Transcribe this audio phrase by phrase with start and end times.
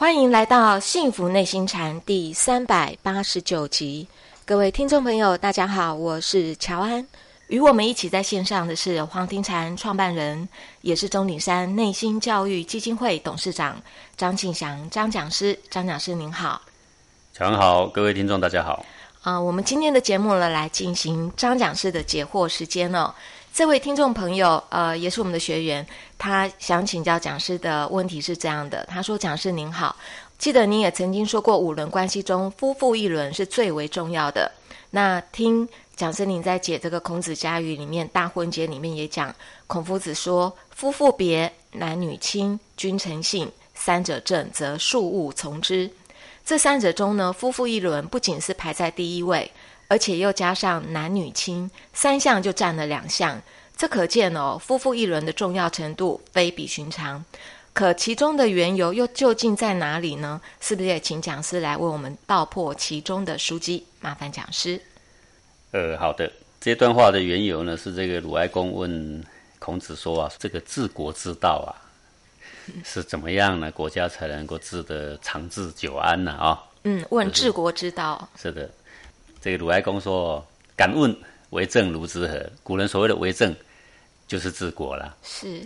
[0.00, 4.08] 欢迎来到《幸福内心禅》第三百八十九集，
[4.46, 7.06] 各位听众朋友，大家好，我是乔安。
[7.48, 10.48] 与我们一起在线上的是黄庭禅创办人，
[10.80, 13.78] 也是钟鼎山内心教育基金会董事长
[14.16, 15.60] 张庆祥张讲师。
[15.68, 16.62] 张讲师您好，
[17.34, 18.82] 乔安好，各位听众大家好。
[19.20, 23.12] 啊，我们今天的节目呢，来进行张讲师的解惑时间哦。
[23.60, 29.94] 这位听众朋友，呃，也是我们的学员，他想请教讲师的问题是这样的：他说，讲师您好，
[30.38, 34.50] 记得您也曾经说过，五伦关系中，夫妇一伦是最为重要的。
[34.92, 39.30] 那听讲师您在解这个孔子家语里面，大婚节里面也讲，
[39.66, 45.90] 孔夫子说，夫妇别，男女亲，君臣信，三者正，则庶务从之。
[46.46, 49.52] 这三者中呢，夫妇一伦不仅是排在第一位。
[49.90, 53.42] 而且又加上男女亲三项，就占了两项。
[53.76, 57.24] 这可见哦，夫妇一轮的重要程度非比寻常。
[57.72, 60.40] 可其中的缘由又究竟在哪里呢？
[60.60, 63.84] 是不是也请讲师来为我们道破其中的书籍？
[64.00, 64.80] 麻烦讲师。
[65.72, 66.30] 呃，好的。
[66.60, 69.24] 这段话的缘由呢，是这个鲁哀公问
[69.58, 71.74] 孔子说啊，这个治国之道啊，
[72.84, 73.72] 是怎么样呢？
[73.72, 76.30] 国家才能够治得长治久安呢？
[76.30, 78.28] 啊，嗯，问治国之道。
[78.40, 78.70] 是的。
[79.40, 80.44] 这个鲁哀公说
[80.76, 81.14] ：“敢问
[81.50, 83.54] 为政如之何？”古人所谓的为政，
[84.26, 85.16] 就是治国了。
[85.22, 85.62] 是，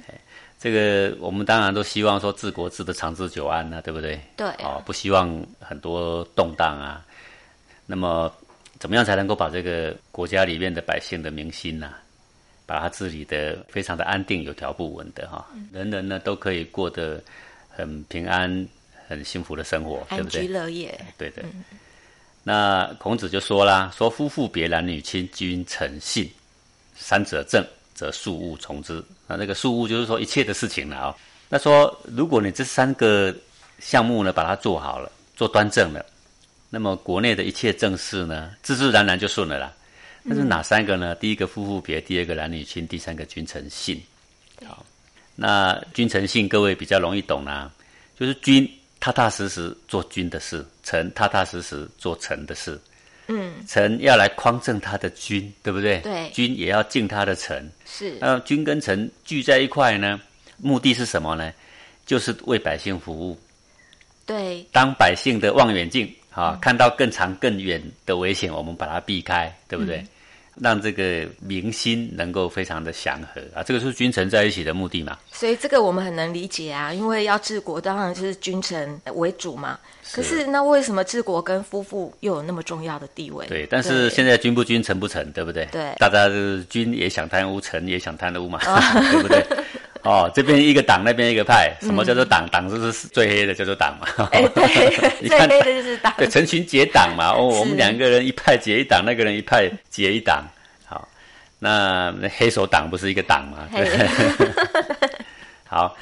[0.59, 4.19] 这个我们当然都希望说治国治得长治久安呢，对不对？
[4.37, 4.47] 对。
[4.65, 7.05] 哦，不希望很多动荡啊。
[7.87, 8.33] 那么，
[8.79, 11.95] 怎么样才能够把这个国家里面的百姓的民心呐，
[12.65, 15.47] 把它治理得非常的安定、有条不紊的哈？
[15.73, 17.23] 人人呢都可以过得
[17.69, 18.67] 很平安、
[19.07, 20.41] 很幸福的生活，对不对？
[20.41, 20.99] 安居乐业。
[21.19, 21.43] 对的。
[22.47, 26.31] 那孔子就说啦：“说夫妇别，男女亲，君臣信，
[26.95, 29.03] 三者正，则庶务从之。
[29.27, 31.17] 啊，那个庶务就是说一切的事情了啊。
[31.49, 33.35] 那说如果你这三个
[33.79, 36.05] 项目呢，把它做好了，做端正了，
[36.69, 39.73] 那么国内的一切政事呢，自自然然就顺了啦。
[40.23, 41.15] 那是哪三个呢？
[41.15, 43.99] 第一个夫妇别，第二个男女亲，第三个君臣信。
[44.67, 44.85] 好，
[45.35, 47.73] 那君臣信，各位比较容易懂啦，
[48.21, 48.71] 就是君。”
[49.05, 52.81] 踏踏实实做君的事，臣踏踏实实做臣的事。
[53.27, 55.99] 嗯，臣要来匡正他的君，对不对？
[55.99, 57.71] 对，君也要敬他的臣。
[57.85, 58.17] 是。
[58.19, 60.19] 那君跟臣聚在一块呢，
[60.57, 61.53] 目的是什么呢？
[62.07, 63.39] 就是为百姓服务。
[64.25, 64.67] 对。
[64.73, 70.03] 当百姓的望远镜啊，看到更长更远的危险，我们把它避开，对不对？
[70.61, 75.19] 让这个民心能够非常的祥和啊，这个是君臣在一起的目的嘛。
[75.33, 79.79] 所以这个我们很能理解啊，因为要治国，当然就是君臣为主嘛。
[80.13, 83.47] 可是那为什么治国跟夫妇又有那么重要的地位？
[83.47, 85.67] 对，但是现在君不君，臣不臣，对不对？
[85.73, 88.61] 对，大家是君也想贪污，臣也想贪污嘛，
[89.11, 89.45] 对不对？
[90.05, 92.47] 哦，这边一个党，那边一个派，什么叫做党？
[92.51, 94.07] 党就是最黑的，叫做党嘛。
[94.33, 94.91] 哎，对，
[95.27, 96.13] 最黑的就是党。
[96.19, 97.33] 对，成群结党嘛。
[97.33, 100.47] 哦，我们两个人一派结一党，那个人一派结一党。
[100.85, 101.09] 好，
[101.59, 103.67] 那那黑手党不是一个党吗？
[105.65, 105.97] 好，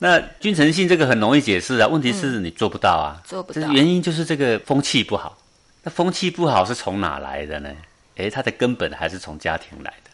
[0.00, 3.16] 那君臣信这个很容易解释啊，问题是你做不到啊。
[3.24, 3.66] 做不到。
[3.72, 5.34] 原因就是这个风气不好。
[5.82, 7.70] 那风气不好是从哪来的呢？
[8.18, 10.10] 哎，它的根本还是从家庭来的。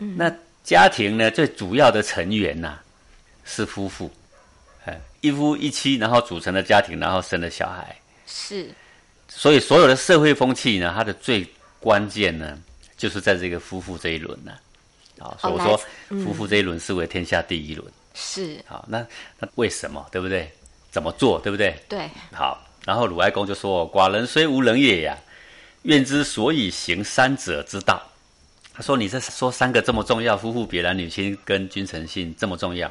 [0.00, 0.14] 嗯。
[0.18, 0.30] 那。
[0.64, 2.78] 家庭呢，最主要的成员呐，
[3.44, 4.10] 是夫妇，
[4.84, 7.96] 哎，一夫一妻，然后组成了家庭，然后生了小孩。
[8.26, 8.70] 是，
[9.28, 11.46] 所以所有的社会风气呢，它的最
[11.80, 12.58] 关键呢，
[12.96, 14.52] 就是在这个夫妇这一轮呢。
[15.18, 15.76] 啊，所以我说
[16.24, 17.92] 夫妇这一轮是为天下第一轮。
[18.14, 18.58] 是。
[18.66, 19.04] 好，那
[19.38, 20.06] 那为什么？
[20.10, 20.50] 对不对？
[20.90, 21.40] 怎么做？
[21.40, 21.74] 对不对？
[21.88, 22.08] 对。
[22.32, 25.16] 好，然后鲁哀公就说：“寡人虽无能也呀，
[25.82, 28.02] 愿之所以行三者之道。”
[28.74, 32.90] 他说：“你这说三个这么重要，夫妇别，男女亲跟君臣信这么重要。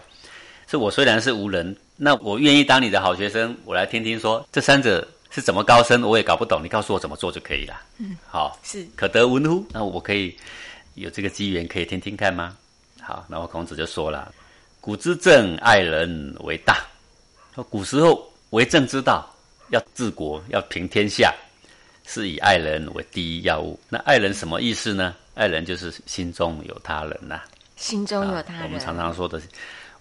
[0.67, 7.81] 是我虽然是无人，那我愿意当你的好学生，我来听听说这三者是怎么高深，我也搞不懂，你告诉我怎么做就可以了。
[7.97, 9.65] 嗯，好，是可得闻乎？
[9.71, 10.37] 那我可以
[10.93, 12.55] 有这个机缘可以听听看吗？
[13.01, 14.31] 好，然后孔子就说了：
[14.79, 16.77] 古之政，爱人为大。
[17.55, 19.27] 说古时候为政之道，
[19.71, 21.33] 要治国，要平天下，
[22.05, 23.77] 是以爱人为第一要务。
[23.89, 27.41] 那爱人什么意思呢？”爱人就是心中有他人呐，
[27.75, 28.63] 心中有他人。
[28.63, 29.41] 我们常常说的，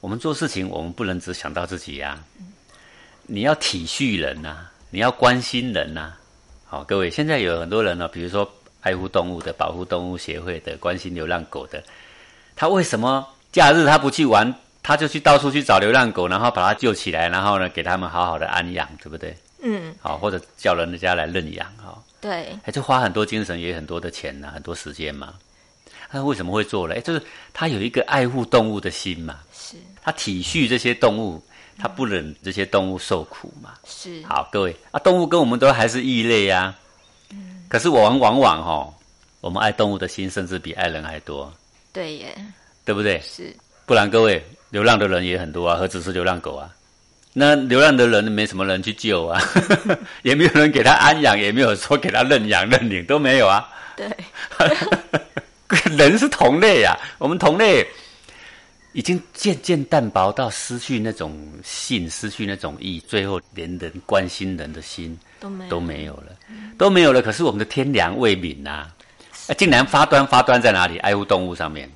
[0.00, 2.19] 我们做事情，我们不能只想到自己呀。
[3.27, 6.15] 你要体恤人呐，你要关心人呐。
[6.67, 8.50] 好，各位，现在有很多人呢，比如说
[8.81, 11.83] 爱护动物的、保护动物协会的、关心流浪狗的，
[12.56, 14.53] 他为什么假日他不去玩，
[14.83, 19.37] 他就去到处去找流浪狗，然后把它救起来，然后呢，给他们好好的安养，对不对？
[19.62, 19.94] 嗯。
[20.00, 21.97] 好，或者叫人家来认养，哈。
[22.21, 25.35] 对，哎，就花很多精神，也很多的钱呐，很多时间嘛。
[26.11, 27.01] 他为什么会做嘞？
[27.01, 27.23] 就是
[27.53, 29.39] 他有一个爱护动物的心嘛。
[29.53, 29.77] 是。
[30.03, 31.43] 他体恤这些动物，
[31.79, 33.75] 他不忍这些动物受苦嘛。
[33.87, 36.75] 是，好，各位啊，动物跟我们都还是异类呀。
[37.69, 38.93] 可是我们往往哈，
[39.41, 41.53] 我们爱动物的心甚至比爱人还多。
[41.93, 42.37] 对耶，
[42.85, 43.21] 对不对？
[43.21, 43.57] 是，
[43.87, 46.75] 不然各位流浪的人也很多啊，何止是流浪狗啊？
[47.32, 49.41] 那流浪的人没什么人去救啊，
[50.23, 53.69] 也没有人给他安养，也没有说给他认养认领，都没有啊。
[53.97, 54.09] 对，
[55.97, 57.87] 人是同类呀，我们同类
[58.93, 66.33] 已经渐渐淡薄到失去那种性，失去那种义，最后连人关心人的心都没都没有了，
[66.76, 67.23] 都没有了。
[67.23, 68.88] 可是我们的天良未泯呐，
[69.56, 70.99] 竟然发端发端在哪里？
[70.99, 71.88] 爱护动物上面。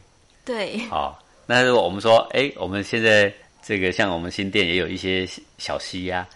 [0.44, 1.12] 对，哦，
[1.46, 3.32] 那如果我们说，哎，我们现在
[3.66, 5.26] 这个像我们新店也有一些
[5.56, 6.26] 小溪呀，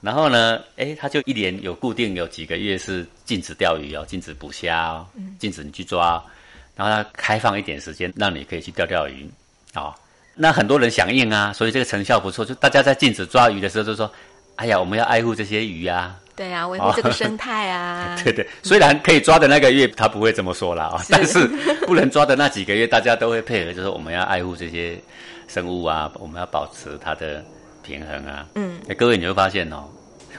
[0.00, 5.06] 然后呢，哎，它就一年有固定有几个月是禁止钓鱼哦，禁止捕虾哦，
[5.38, 6.22] 禁止你去抓，
[6.76, 9.28] 然后它开放一点时间让你可以去钓钓鱼，
[9.74, 9.92] 哦，
[10.34, 14.08] 那很多人响应啊，所以这个成效不错，就大家在禁止抓鱼的时候就说，
[14.54, 16.16] 哎呀，我们要爱护这些鱼啊。
[16.36, 18.14] 对啊，维护这个生态啊。
[18.22, 21.46] 对对，虽然可以抓的那个月他不会这么说了啊，但是
[21.86, 24.98] 不能抓的那几个月，大家都会配合，就是我们要爱护这些
[25.46, 27.44] 生物啊，我们要保持它的
[27.82, 28.46] 平衡啊。
[28.54, 29.84] 嗯，各位你会发现哦，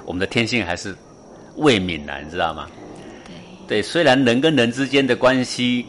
[0.06, 0.95] 我们的天性还是
[1.56, 2.68] 未泯啊，你知道吗？
[3.25, 3.36] 对
[3.68, 5.86] 对，虽然人跟人之间的关系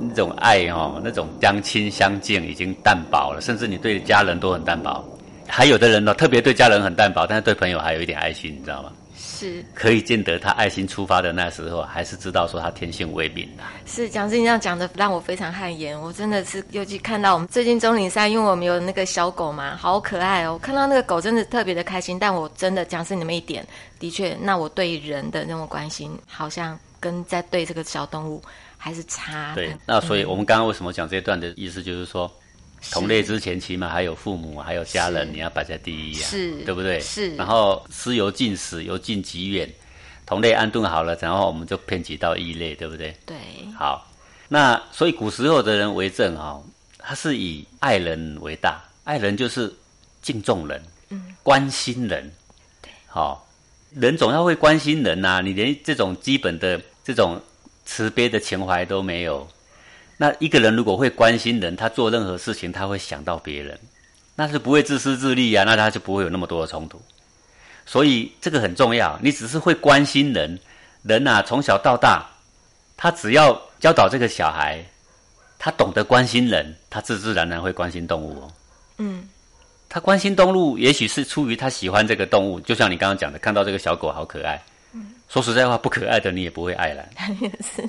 [0.00, 5.04] 那种爱哦，那种相亲相敬已经淡薄了，甚至你对家人都很淡薄，
[5.54, 8.90] 还有的人呢，特别对家人很淡薄，但是对朋友还有一点爱心，你知道吗？
[9.14, 13.62] 是，可以见得他爱心出发的那时候，还是知道说他天性未泯的。
[13.84, 16.00] 是蒋师这样讲的，让我非常汗颜。
[16.00, 20.54] 我真的是尤其看到我们最近中岭山，因为我们有那个小狗嘛，好可爱哦。
[20.54, 22.18] 我看到那个狗真的特别的开心。
[22.18, 23.62] 但我真的讲师你们一点，
[24.00, 28.42] 的确，那我对人的那种关心，好像跟在对这个小动物
[28.78, 29.54] 还是差。
[29.54, 32.32] 对，那所以我们刚刚为什么讲这段的意思，就是说。
[32.90, 36.98] 同类之前，起码还有父母，还有家人，你要摆在第一啊，是，对不对？
[37.00, 37.36] 是。
[37.36, 39.70] 然后思由近始，由近及远，
[40.26, 43.16] 同类安顿好了，然后我们就偏及到异类，对不对？
[43.24, 43.36] 对。
[43.78, 44.10] 好，
[44.48, 46.60] 那所以古时候的人为政啊，
[46.98, 49.72] 他是以爱人为大，爱人就是
[50.20, 52.30] 敬重人，嗯，关心人，
[52.82, 52.90] 对。
[53.06, 53.48] 好，
[53.94, 57.40] 人总要会关心人呐，你连这种基本的这种
[57.84, 59.48] 慈悲的情怀都没有。
[60.22, 63.76] 那一个人如果会关心人，他做任何事情他会想到别人，
[64.36, 67.02] 那是不会自私自利啊，那他就不会有那么多的冲突。
[67.84, 69.18] 所以这个很重要。
[69.20, 70.56] 你只是会关心人，
[71.02, 72.24] 人啊从小到大，
[72.96, 74.80] 他只要教导这个小孩，
[75.58, 78.52] 他懂得关心人，他自自然然会关心动物哦。
[78.98, 79.28] 嗯，
[79.88, 84.62] 他关心动物，也许是出于他喜欢这个动物，就像你刚刚讲的，看到这个小狗好可爱。
[84.92, 87.04] 嗯，说实在话，不可爱的你也不会爱了。
[87.42, 87.82] 也是，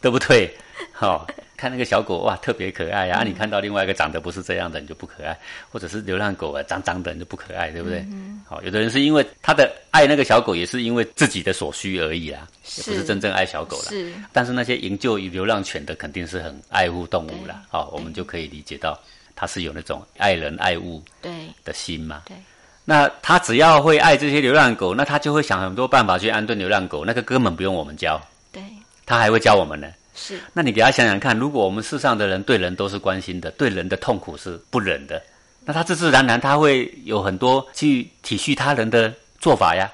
[0.00, 0.56] 对不对？
[0.92, 1.26] 好。
[1.62, 3.18] 看那个小狗哇，特别可爱呀！
[3.18, 5.32] 啊，你看到另外一个长得不是这样的，你就不可爱；
[5.70, 8.04] 或者是流浪狗啊，脏脏的你就不可爱，对不对？
[8.44, 12.48] 好，有的人是因为他的爱那个小狗，也是因为自己的所需而已啦，
[12.78, 13.90] 也不是真正爱小狗啦。
[13.90, 17.62] 是，但是那些营救流浪犬的，肯定是很爱护动物啦。
[17.70, 18.98] 好，我们就可以理解到
[19.36, 21.30] 他是有那种爱人爱物对
[21.64, 22.22] 的心嘛。
[22.26, 22.36] 对，
[22.84, 28.20] 那他只要会爱这些流浪狗，那他就会想很多办法去安顿流浪狗，那个根本不用我们教。
[28.50, 28.60] 对，
[29.06, 29.86] 他还会教我们呢。
[30.14, 35.22] 是，那你给他想想看，如果我们世上的人对人都是关心的，对人的痛苦是不忍的，
[35.64, 39.90] 那他自自然然他会有很多去体恤他人的做法呀。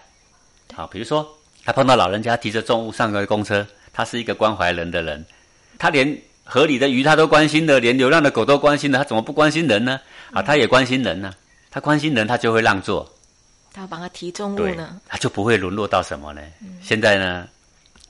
[0.75, 1.27] 好，比如说
[1.65, 5.25] 他碰到老人家提着重物上个公车，他是一个关怀人的人，
[5.79, 10.01] 他连河里的鱼他都关心的，连流浪的狗都关心的，他怎么不关心人呢？
[10.33, 11.33] 啊，他也关心人呢，
[11.71, 13.09] 他关心人，他就会让座，
[13.73, 16.41] 他帮他提重物呢，他就不会沦落到什么呢？
[16.83, 17.47] 现在呢？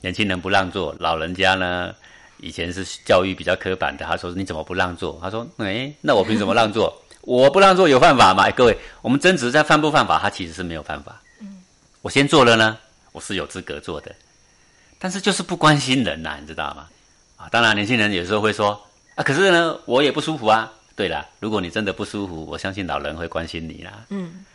[0.01, 1.93] 年轻人不让座，老人家呢？
[2.41, 6.95] 以前是教育比较刻板的，他说：“你怎么不让座？”他说：“哎，那我凭什么让座？
[7.23, 10.17] 我不让座有犯法吗？”各位，我们争执在犯不犯法？
[10.17, 11.21] 他其实是没有犯法。
[11.41, 11.61] 嗯，
[12.01, 12.77] 我先做了呢，
[13.11, 14.15] 我是有资格做的，
[14.97, 16.87] 但是就是不关心人呐，你知道吗？
[17.35, 18.81] 啊，当然，年轻人有时候会说
[19.15, 24.05] ：“啊，可是呢，我也不舒服啊。”对了，如果你真的不舒服，我相信老人会关心你啦。
[24.09, 24.45] 嗯。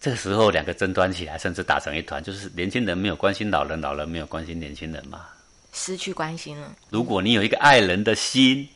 [0.00, 5.26] 这个时候，两个争端起来，甚至打成一团，就是年轻人没有关心老人，老人没有关心年轻人嘛，
[5.72, 6.70] 失去关心了。
[6.90, 8.68] 如果你有一个爱人的心，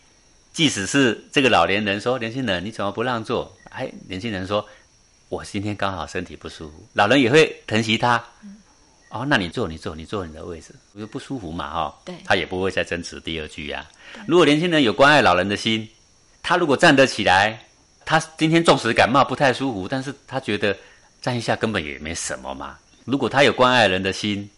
[0.53, 4.67] 即使是这个老年人说：“年轻人，你怎么不让座？”哎，年轻人说
[5.29, 8.23] ：“我今天刚好身体不舒服。”老人也会疼惜他。
[9.11, 11.99] 哦，那你坐，你坐，你坐你的位置，我就不舒服嘛，哈。
[12.05, 12.15] 对。
[12.25, 13.87] 他也不会再争执第二句呀。
[14.27, 15.89] 如果年轻人有关爱老人的心，
[16.43, 17.63] 他如果站得起来，
[18.05, 20.77] 他今天纵使感冒不太舒服，但是他觉得。
[21.21, 22.79] 站一下根本也没什么嘛。
[23.05, 24.49] 如果他有关爱人的心，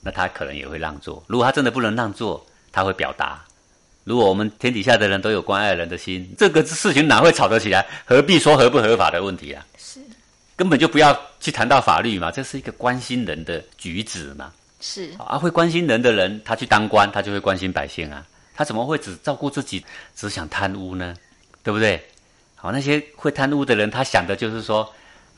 [0.00, 1.22] 那他可能也会让座。
[1.26, 3.42] 如果他真的不能让座，他会表达。
[4.04, 7.86] 如果我们天底下的人都有关爱人的心，这个事情哪会吵得起来？
[8.04, 9.64] 何必说合不合法的问题啊？
[9.78, 9.98] 是，
[10.54, 14.52] 根本就不要去谈到法律嘛，这是一个关心人的举止嘛。
[14.80, 18.26] 是啊，会关心人的人，他去当官，他就会关心百姓啊。
[18.54, 19.82] 他怎么会只照顾自己，
[20.14, 21.16] 只想贪污呢？
[21.62, 22.06] 对不对？
[22.56, 24.92] 好，那些会贪污的人，他想的就是说，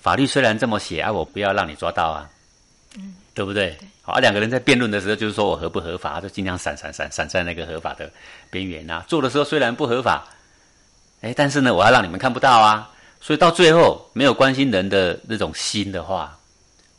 [0.06, 2.30] 法律虽然这么写啊，我不要让你抓到啊，
[2.96, 3.76] 嗯，对不对？
[4.02, 8.08] 好，两个人在辩论的时候，就是说我合不合法，就尽量闪闪闪闪在那个合法的
[8.48, 9.04] 边缘啊。
[9.08, 10.24] 做的时候虽然不合法，
[11.22, 12.88] 哎，但是呢，我要让你们看不到啊。
[13.20, 16.38] 所以到最后，没有关心人的那种心的话，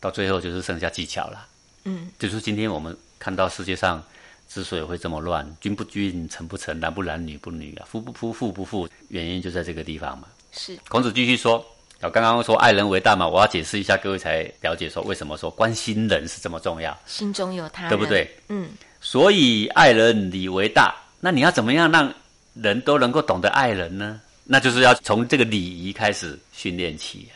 [0.02, 1.48] 到最后就是剩下技巧了。
[1.86, 4.04] 嗯，就是今天我们看到世界上
[4.50, 10.28] 之所以会这么乱，君不君，臣不臣，男不男，女不女啊，夫不夫，妇不妇，原因就在这个地方嘛。
[10.52, 10.78] 是。
[10.90, 11.66] 孔子继续说，
[12.02, 16.96] 我刚刚说爱人为大嘛，我要解释一下，各位才了解说为什么说关心人是这么重要。
[17.06, 18.30] 心中有他，对不对？
[18.50, 18.70] 嗯。
[19.02, 22.14] 所以爱人礼为大，那你要怎么样让
[22.54, 24.20] 人都能够懂得爱人呢？
[24.44, 27.28] 那就是要从这个礼仪开始训练起。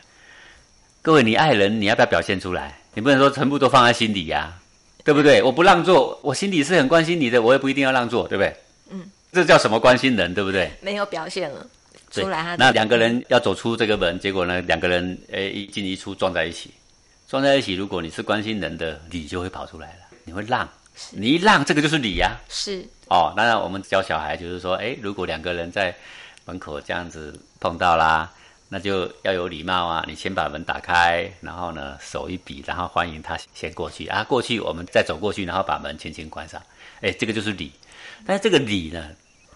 [1.02, 2.80] 各位，你爱人，你要不要表现出来？
[2.94, 4.54] 你不能说全部都放在心里呀，
[5.04, 5.42] 对不对？
[5.42, 8.56] 我不让座，我心里是很关心你的，我也不一定要让座，对不对？
[8.92, 10.72] 嗯，这叫什么关心人，对不对？
[10.82, 11.66] 没有表现了，
[12.12, 16.72] 出来那两个人要走出这个门，结果呢，两个人诶一进一出撞在一起，
[17.28, 17.74] 撞在一起。
[17.74, 20.70] 如果你是关心人的，礼就会跑出来了，你会让，
[21.12, 22.36] 你一让，这个就是礼呀。
[22.50, 25.96] 是哦，当然我们教小孩就是说，诶，如果两个人在
[26.46, 28.32] 门口这样子碰到啦。
[28.74, 30.06] 那就要有礼貌啊！
[30.08, 34.24] 你先把门打开，然后呢手一比，然后欢迎他先过去啊。
[34.24, 36.64] 过去我们再走过去，然后把门轻轻关上。
[37.02, 37.70] 哎，这个就是礼。
[38.26, 39.10] 但是这个礼呢，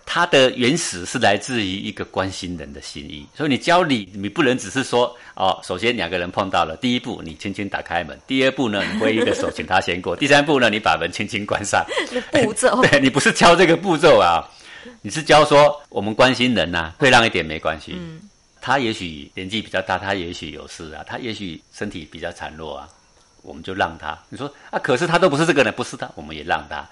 [0.05, 3.25] 它的原始是来自于一个关心人的心意。
[3.35, 11.83] 所以你教礼，你不能只是说哦，首先两个人碰到了，第一步你轻轻打开门，第二步呢你挥一个手请他先过，第三步呢你把门轻轻关上。
[12.31, 14.45] 步骤对你不是教这个步骤啊，
[15.01, 17.93] 你是教说我们关心人呐，会让一点没关系。
[17.95, 18.21] 嗯。
[18.62, 22.88] 他也许年纪比较大，他也许有事啊，他也许身体比较孱弱啊，
[23.43, 24.17] 我们就让他。
[24.27, 26.83] 你说啊，可是他都不是这个人，不是他，我们也让他。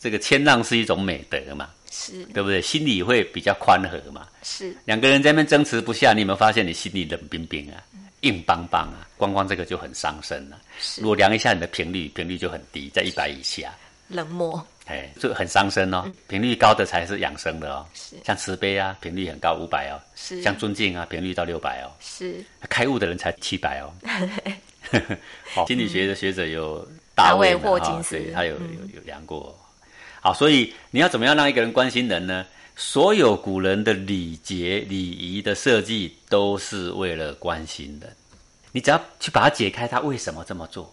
[0.00, 2.62] 这个谦让是一种美德嘛，是对不对？
[2.62, 4.26] 心里会比较宽和嘛。
[4.42, 7.84] 是两个人在那边争执不下，你有没有发现你心里冷冰冰啊，
[8.22, 9.06] 硬邦邦啊？
[9.18, 10.58] 光光这个就很伤身了。
[10.96, 13.70] 如果量一下你的频率，频率就很低，在一百以下。
[14.08, 14.66] 冷漠。
[14.86, 16.10] 哎，这很伤身哦。
[16.28, 17.86] 频率高的才是养生的哦。
[17.94, 20.00] 是，像慈悲啊，频率很高，五百哦。
[20.16, 21.92] 是，像尊敬啊，频率到六百哦。
[22.00, 23.92] 是，开悟的人才七百哦。
[25.54, 29.56] 好， 心理学的学者有大卫霍金斯，他有有有量过。
[30.22, 32.46] 好，所以你要怎么样让一个人关心人呢？
[32.76, 38.10] 所有古人的礼节礼仪的设计都是为了关心人。
[38.72, 40.90] 你只要去把它解开，他为什么这么做，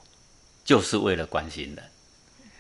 [0.66, 1.84] 就是为了关心人。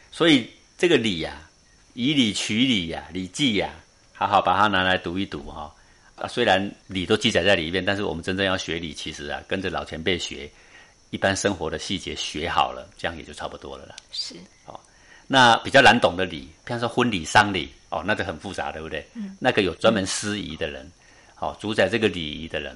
[0.09, 0.49] 所以。
[0.79, 1.45] 这个礼呀，
[1.93, 3.69] 以礼取礼呀，礼记呀，
[4.13, 5.69] 好好把它拿来读一读哈。
[6.15, 10.49] 啊，虽然礼都记载在里面，但是我们真正要学礼，其实啊，跟着老前辈学，
[11.09, 13.95] 一般生活的细节学好了，这样也就差不多了啦。
[14.13, 14.35] 是，
[15.31, 19.07] 那比较难懂的礼，比方说婚礼、丧礼，哦，那就很复杂，对不对？
[19.13, 19.37] 嗯。
[19.39, 20.91] 那个有专门司仪的人，
[21.37, 22.75] 哦，主宰这个礼仪的人，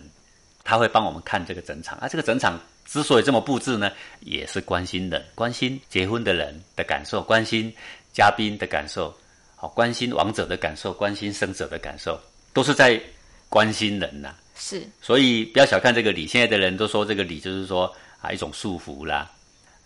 [0.63, 2.59] 他会帮我们看这个整场啊，这个整场。
[2.85, 7.73] 之所以这么布置呢，也是关心人，关心结婚的人的感受，关心
[8.11, 9.11] 嘉宾的感受，
[9.55, 12.19] 好，关心亡者的感受，关心生者的感受，
[12.51, 13.01] 都是在
[13.49, 14.35] 关心人呐。
[14.55, 16.27] 是，所以不要小看这个礼。
[16.27, 17.91] 现在的人都说这个礼就是说
[18.21, 19.31] 啊一种束缚啦，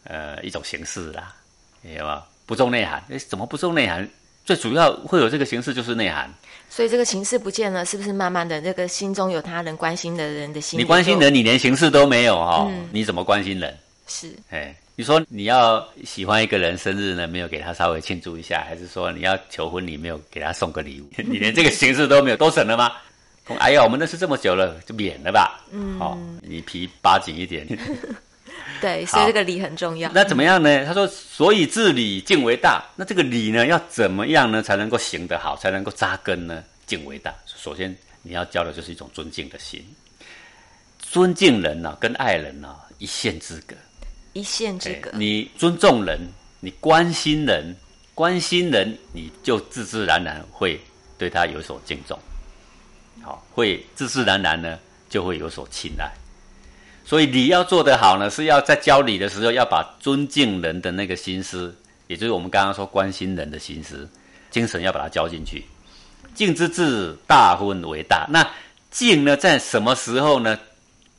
[0.03, 1.36] 呃一种形式啦，
[1.83, 2.25] 有吗？
[2.47, 3.03] 不重内涵。
[3.11, 4.09] 哎，怎么不重内涵？
[4.43, 6.33] 最主要会有这个形式就是内涵。
[6.69, 10.79] 所以这个形式不见了，是不是慢慢的这个心中有他人关心的人的心？
[10.79, 13.77] 你关心人，你连形式都没有哈，你怎么关心人？
[14.07, 22.91] 是，哎，你说你要喜欢一个人生日呢，没有给他稍微庆祝一下，还是说你要求婚，你没有给他送个礼物， 你连这个形式都没有，都省了吗？
[23.59, 25.63] 哎呀，我们认识这么久了，就免了吧。
[25.71, 27.65] 嗯，好，你皮扒紧一点。
[28.81, 30.12] 对，所以这个礼很重要。
[30.13, 30.86] 那怎么样呢？
[30.86, 36.63] 他说：“所以治礼敬为大。”那这个礼呢，要怎么样呢，才能够行得好，才能够扎根呢？
[36.86, 37.33] 敬为大。
[37.45, 39.83] 首先，你要教的就是一种尊敬的心。
[41.00, 43.75] 尊敬人呢，跟爱人呢，一线之隔。
[44.33, 45.09] 一线之隔。
[45.13, 46.19] 你尊重人，
[46.59, 47.75] 你关心人，
[48.13, 50.79] 关心人，你就自自然然会
[51.17, 52.19] 对他有所敬重。
[53.24, 54.77] 好，会自自然然呢，
[55.09, 56.12] 就会有所青睐。
[57.07, 61.73] 所以礼要做得好呢，是要在教礼的时候，要把尊敬人的那个心思，
[62.07, 64.05] 也就是我们刚刚说关心人的心思、
[64.51, 65.63] 精神，要把它教进去。
[66.35, 68.27] 敬之至，大婚为大。
[68.29, 68.45] 那
[68.91, 70.59] 敬呢，在什么时候呢？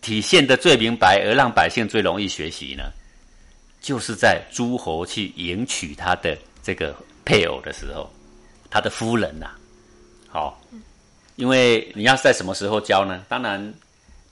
[0.03, 2.85] 体现的最明白，而让百姓最容易学习呢？
[3.81, 8.13] 就是在诸侯去迎娶他的这个配偶的时候，
[8.69, 9.53] 他的夫人呐。
[10.29, 10.61] 好，
[11.37, 13.25] 因为你要在什么时候教呢？
[13.27, 13.73] 当然。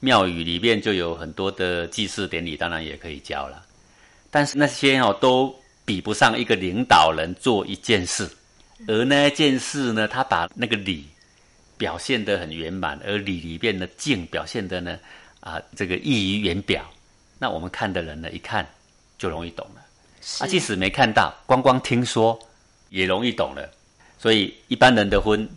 [0.06, 3.60] 庙宇里面就有很多的祭祀典礼，当然也可以教了。
[4.30, 5.52] 但是那些哦，都
[5.84, 8.30] 比不上一个领导人做一件事，
[8.86, 11.08] 而那件事呢，他把那个礼
[11.76, 14.96] 表现得很圆满，而礼里面的敬表现的呢，
[15.40, 16.84] 啊，这个溢于言表。
[17.40, 18.64] 那我们看的人呢，一看
[19.18, 19.80] 就容易懂了。
[20.38, 22.38] 啊，即使没看到，光光听说
[22.90, 23.68] 也容易懂了。
[24.18, 25.48] 所以一般人的婚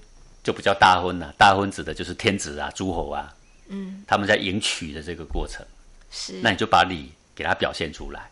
[0.44, 3.32] 就不叫大婚了，大婚指的就是天子啊、诸侯啊，
[3.70, 5.66] 嗯，他们在迎娶的这个过程。
[6.12, 8.30] 是，那你就把礼给他表现出来。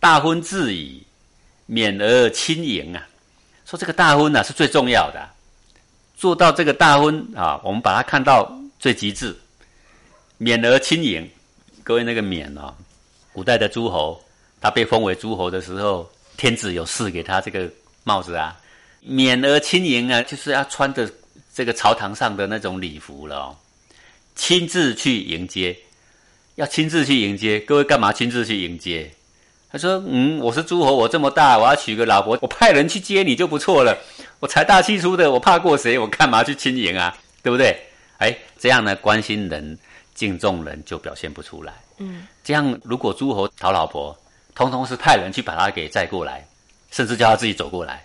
[0.00, 1.02] 大婚自以
[1.66, 3.06] 免而亲迎啊，
[3.66, 5.28] 说这个大婚呢是最重要的，
[6.16, 9.36] 做到这个大婚啊，我们把它看到最极致，
[10.36, 11.28] 免而亲迎。
[11.82, 12.74] 各位那个冕哦，
[13.32, 14.22] 古代的诸侯，
[14.60, 17.66] 他被封为诸侯的时候，天子有赐给他这个
[18.04, 18.54] 帽子啊，
[19.00, 21.10] 免而亲迎啊，就是要穿着
[21.54, 23.56] 这个朝堂上的那种礼服了哦，
[24.38, 25.76] 亲自去迎接，
[26.54, 27.60] 要亲自去迎接。
[27.60, 29.10] 各位干嘛亲自去迎接？
[29.70, 33.94] 他说：“嗯，我是诸侯，我这么大，我要娶个老婆，我派人去接你就不错了。
[34.40, 35.98] 我财大气粗的，我怕过谁？
[35.98, 37.14] 我干嘛去亲迎啊？
[37.42, 37.78] 对不对？
[38.16, 39.78] 哎，这样呢，关心人。”
[40.14, 44.18] 敬重人就表现不出来，嗯，这样如果诸侯讨老婆，
[44.52, 46.44] 通通是派人去把他给载过来，
[46.90, 48.04] 甚至叫他自己走过来，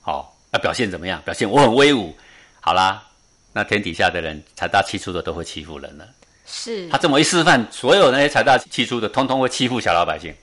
[0.00, 1.22] 好，要表现怎么样？
[1.24, 2.12] 表现我很威武，
[2.60, 3.06] 好啦，
[3.54, 6.06] 那天底下的人财大气粗的都会欺负人了。
[6.44, 10.34] 是他这么一示范，所有那些财大气粗的，通通会欺负小老百姓。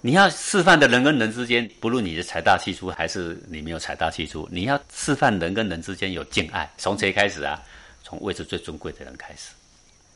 [0.00, 7.62] 你要示范的人跟人之间，不论你是财大气粗还是你没有财大气粗，你要示范人跟人之间有敬爱，从谁开始啊？
[8.02, 9.50] 从位置最尊贵的人开始。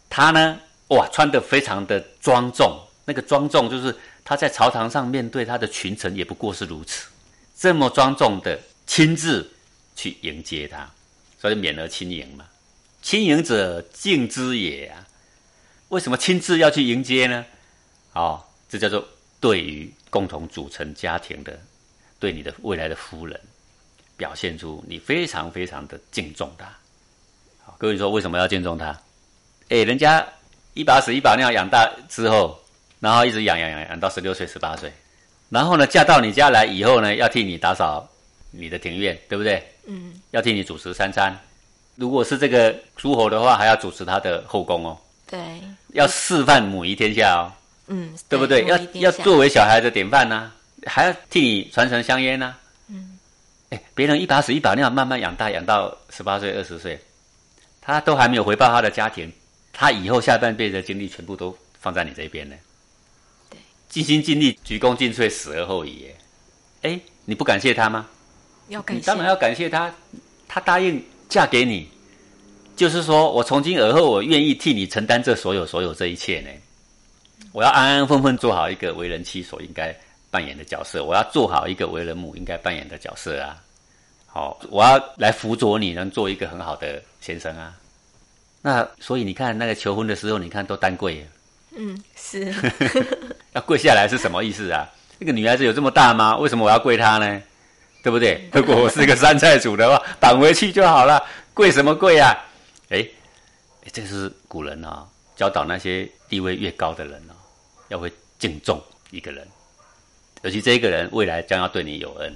[0.08, 0.58] 他呢，
[0.88, 2.80] 哇，穿得非常的庄重。
[3.04, 3.94] 那个庄重，就是
[4.24, 7.08] 他在朝堂上面对他的群臣，也不过是如此。
[7.58, 9.50] 这么庄重的亲自
[9.96, 10.88] 去迎接他，
[11.42, 12.44] 所以免而亲迎嘛。
[13.02, 15.04] 亲迎者，敬之也啊。
[15.88, 17.44] 为什么亲自要去迎接呢？
[18.12, 19.04] 哦，这叫做
[19.40, 21.58] 对于共同组成家庭的，
[22.20, 23.40] 对你的未来的夫人，
[24.16, 26.64] 表现出你非常非常的敬重他。
[27.64, 28.96] 好，各位说为什么要敬重他？
[29.68, 30.24] 哎，人家
[30.74, 32.56] 一把屎一把尿养大之后，
[33.00, 34.92] 然后一直养养养养到十六岁、十八岁，
[35.48, 38.08] 然后呢，嫁到你家来以后呢，要替你打扫
[38.52, 39.60] 你的庭院，对不对？
[39.86, 40.14] 嗯。
[40.30, 41.36] 要替你主持三餐，
[41.96, 44.96] 如果是这个诸侯的话，还要主持他的后宫哦。
[45.26, 45.40] 对。
[45.88, 47.50] 要示范母仪天下哦。
[47.88, 48.14] 嗯。
[48.28, 48.64] 对不对？
[48.66, 50.52] 要要作为小孩的典范呢，
[50.86, 52.54] 还要替你传承香烟呢。
[52.88, 53.18] 嗯。
[53.70, 57.00] 哎，别人一把屎一把尿慢慢养大，养到十八岁、二十岁，
[57.80, 59.32] 他都还没有回报他的家庭。
[59.74, 62.54] 他以后下半辈子的精力全部都放在你这边呢，
[63.48, 66.10] 对，尽心尽力，鞠躬尽瘁，死而后已。
[66.82, 68.06] 哎，你不感谢他吗？
[68.72, 69.92] 要感谢，你当然要感谢他。
[70.48, 71.88] 他答应嫁给你，
[72.76, 76.50] 就是说我从今而后，我愿意替你承担这所有所有这一切呢。
[77.52, 79.94] 我要安安分分做好一个为人妻所应该
[80.30, 83.56] 扮演的角色，我要做好一个为人母应该扮演的角色啊。
[84.26, 87.74] 好，我要来辅佐你，能做一个很好的先生啊。
[88.60, 91.26] 那所以你看，那个求婚的时候，你看都单跪。
[91.74, 92.54] 嗯，是。
[93.52, 94.86] 要跪下来是什么意思啊？
[95.18, 96.36] 那个女孩子有这么大吗？
[96.36, 97.42] 为什么我要跪她呢？
[98.02, 98.48] 对不对？
[98.52, 101.24] 如果我是一个山寨主的话， 绑回去就好了。
[101.54, 102.36] 跪什么跪啊？
[102.88, 103.06] 哎，
[103.92, 107.34] 这是古人啊，教导那些地位越高的人哦，
[107.88, 109.46] 要会敬重一个人，
[110.42, 112.34] 尤其这一个人未来将要对你有恩，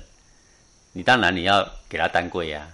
[0.93, 2.67] 你当然你要给他单跪呀。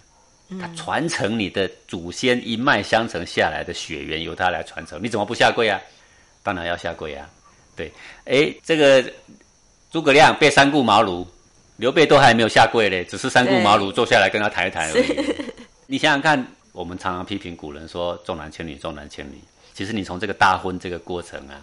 [0.60, 5.80] 他传承你的祖先一脉相承下来的血缘，由他来传承，你怎么不下跪啊？
[6.42, 7.26] 当然要下跪啊！
[7.74, 7.90] 对，
[8.26, 9.02] 哎，这个
[9.90, 11.26] 诸葛亮被三顾茅庐，
[11.82, 15.34] 刘备都还没有下跪嘞，只是三顾茅庐坐下来跟他谈一谈而已。
[15.88, 19.40] 你想想看，我们常常批评古人说重男轻女，重男轻女。
[19.74, 21.60] 其实你从这个大婚这个过程啊，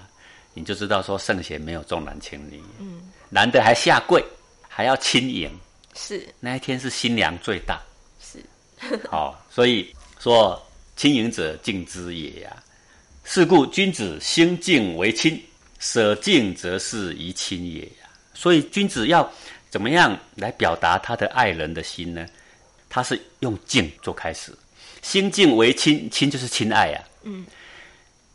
[0.53, 2.61] 你就知道说圣贤没有重男轻女。
[2.79, 4.21] 嗯，男的还下跪，
[4.67, 5.49] 还要亲迎。
[5.95, 7.79] 是那一天是新娘最大。
[8.21, 8.43] 是
[9.09, 10.61] 好，所以说
[10.97, 12.61] 亲迎者敬之也呀。
[13.23, 15.41] 是故君子兴敬为亲，
[15.79, 18.09] 舍敬则是宜亲也呀。
[18.33, 19.29] 所以君子要
[19.69, 22.25] 怎么样来表达他的爱人的心呢？
[22.89, 24.51] 他是用敬做开始，
[25.01, 27.03] 心敬为亲，亲就是亲爱呀。
[27.23, 27.45] 嗯，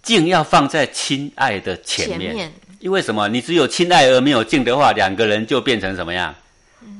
[0.02, 3.28] 敬要放在亲爱的前面，因为什么？
[3.28, 6.34] 你只有亲爱而没有敬的话，两个人就变成什么样？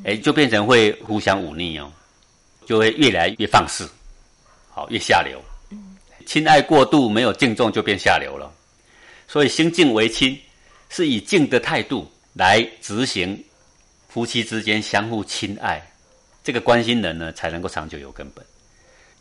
[0.05, 1.93] 哎，就变成会互相忤逆哦。
[2.67, 3.87] 就会越来越放肆，
[4.71, 5.39] 好越下流。
[6.25, 8.51] 亲爱过度，没有敬重，就变下流了。
[9.29, 10.35] 所以心敬为亲，
[10.89, 13.39] 是以敬的态度来执行
[14.15, 15.85] 夫妻之间相互亲爱，
[16.45, 18.47] 这个关心人呢，才能够长久有根本。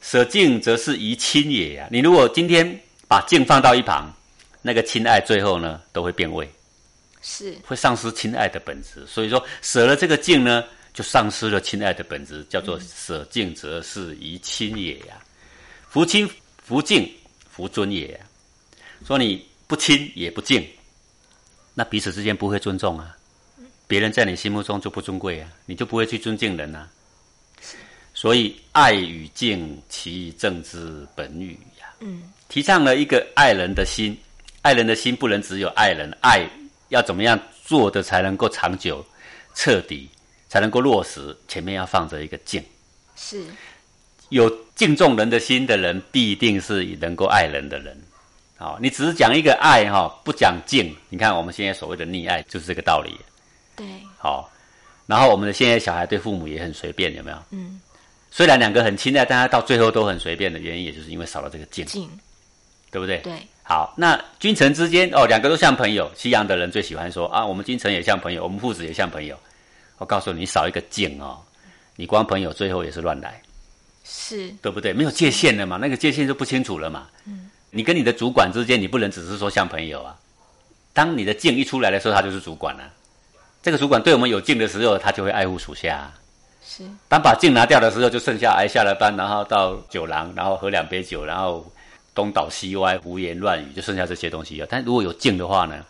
[0.01, 1.87] 舍敬则是宜亲也呀。
[1.89, 4.13] 你如果今天把敬放到一旁，
[4.61, 6.47] 那个亲爱最后呢都会变味，
[7.23, 9.03] 是会丧失亲爱的本质。
[9.07, 15.19] 所以说舍了这个敬呢，就丧失了亲爱的本质，叫做舍敬则是宜亲也呀。
[15.89, 16.29] 夫亲
[16.63, 17.11] 夫敬
[17.49, 18.19] 夫尊也呀。
[19.07, 20.63] 说你不亲也不敬，
[21.73, 23.17] 那彼此之间不会尊重啊。
[23.87, 26.87] 别人在你心目中就不尊贵啊，你就不会去尊敬人呐。
[28.13, 31.87] 所以爱与敬，其正之本与呀。
[31.99, 34.15] 嗯，提倡了一个爱人的心，
[34.61, 36.47] 爱人的心不能只有爱人，爱
[36.89, 39.03] 要怎么样做的才能够长久、
[39.55, 40.07] 彻底，
[40.47, 41.35] 才能够落实？
[41.47, 42.63] 前面要放着一个敬，
[43.15, 43.43] 是
[44.29, 47.99] 有敬重人的心的人，必定是能够爱人的人。
[48.57, 50.95] 好，你只是讲一个爱哈，不讲敬。
[51.09, 53.17] 你看我们现在所谓的溺爱，就是这个道理。
[53.75, 53.85] 对，
[54.17, 54.51] 好，
[55.05, 57.37] 然后我们的现在小孩对父母也很随便，有没有？
[57.51, 57.79] 嗯。
[58.31, 62.09] 虽然两个很亲爱，但他到最后都很随便的原因，也就是因为少了这个敬，敬，
[62.89, 63.19] 对不对？
[63.19, 63.33] 对。
[63.61, 66.11] 好，那君臣之间哦，两个都像朋友。
[66.15, 69.37] 西洋的人最喜欢说啊，我们君臣也像朋友，我们父子也像朋友。
[69.99, 71.39] 我告诉你，少一个敬哦，
[71.95, 73.39] 你光朋友最后也是乱来，
[74.03, 74.91] 是对不对？
[74.91, 77.07] 没有界限了嘛，那个界限就不清楚了嘛。
[77.25, 77.51] 嗯。
[77.69, 80.15] 你跟你的主管之间，你不能只是说像朋友啊。
[80.91, 82.91] 当你的敬一出来的时候，他就是主管了。
[83.63, 86.13] 这个主管对我们有敬的时候，他就会爱护属下。
[86.61, 91.65] 是，当把敬拿掉的时候，就剩下挨下了班，然后到酒廊，然后喝两杯酒，然后
[92.13, 94.67] 东倒西歪、胡言乱语，就剩下这些东西了。
[94.69, 95.85] 但如果有敬的话呢？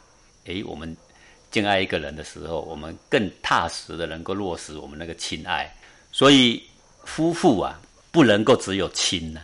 [0.45, 0.95] 诶，我们
[1.49, 5.73] 敬爱一个人的时候，我们更踏实的能够落实我们那个亲爱。
[6.11, 6.61] 所以
[7.05, 7.79] 夫妇啊，
[8.11, 9.41] 不能够只有亲呐。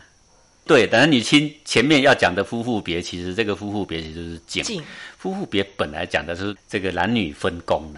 [0.70, 4.84] 对，男女亲前面要讲的夫妇别，其实这个夫妇别其实就是敬。
[5.18, 7.92] 夫妇别本来讲的是这个男女分工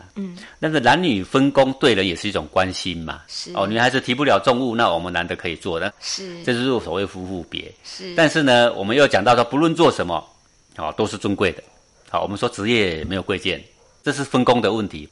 [0.58, 3.24] 那个男女分工对人也是一种关心嘛。
[3.28, 5.94] 是哦，女孩子提不了重物，那我们男的可以做的。
[6.00, 7.70] 是，这就是所谓夫妇别。
[7.84, 10.26] 是，但是呢，我们又讲到说，不论做什么，
[10.78, 11.62] 哦，都是尊贵的。
[12.10, 13.62] 好，我们说职业没有贵贱，
[14.02, 15.10] 这是分工的问题。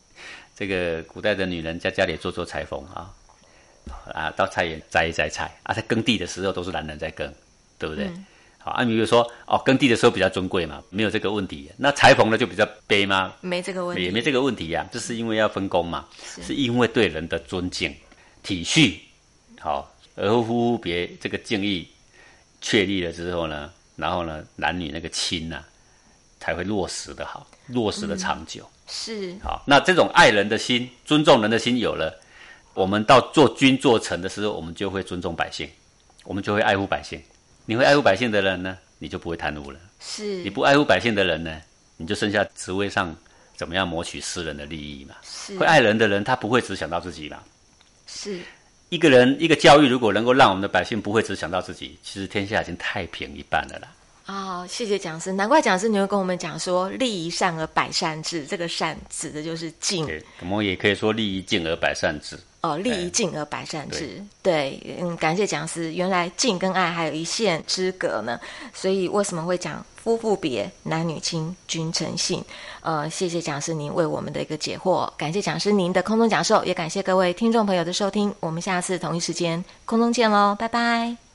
[0.55, 3.11] 这个古代的女人在家里做做裁缝啊，
[4.13, 7.29] 啊，到菜园摘一摘菜啊，在耕地的时候都是男人在耕。
[7.79, 8.11] 对不对？
[8.61, 11.71] 好，按比如说，哦，耕地的时候比较尊贵嘛，没有这个问题。
[11.77, 13.33] 那裁缝呢就比较卑吗？
[13.39, 14.85] 没这个问题，也没这个问题呀。
[14.91, 16.05] 这是因为要分工嘛，
[16.43, 17.95] 是因为对人的尊敬、
[18.43, 18.99] 体恤。
[19.61, 21.87] 好，而夫妇别这个敬意
[22.59, 25.63] 确立了之后呢，然后呢，男女那个亲呐，
[26.37, 28.69] 才会落实的好，落实的长久。
[28.89, 29.37] 是。
[29.41, 32.19] 好，那这种爱人的心、尊重人的心有了，
[32.73, 35.69] 我们到做君做臣的时候，我们就会尊重百姓，
[36.25, 37.21] 我们就会爱护百姓。
[37.69, 39.79] 你会爱护百姓的人呢，你就不会贪污了。
[39.99, 41.61] 是，你不爱护百姓的人呢，
[41.97, 43.15] 你就剩下职位上
[43.55, 45.13] 怎么样谋取私人的利益嘛。
[45.21, 47.37] 是，会爱人的人，他不会只想到自己嘛。
[48.07, 48.39] 是，
[48.89, 53.87] 一个人一个教育，如果能够让我们的百姓不会只想到自己，其实天下已经太平一半了啦。
[54.29, 60.07] 啊，谢谢讲师，难怪讲师你会跟我们讲说，利益善而百善至，这个善指的就是敬。
[60.41, 62.37] 我们也可以说利益敬而百善至。
[62.61, 65.91] 哦，利益敬而百善之，对，嗯，感谢讲师。
[65.93, 68.39] 原来敬跟爱还有一线之隔呢，
[68.71, 72.43] 所以为什么会讲夫妇别，男女亲，君臣信？
[72.81, 78.31] 呃，谢谢讲师您为我们的一个解惑，感谢讲师您的空中讲授，也感谢各位听众朋友的收听。
[78.41, 81.28] 我们下次同一时间空中见喽，拜拜。